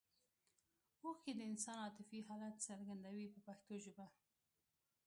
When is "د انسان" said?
1.35-1.77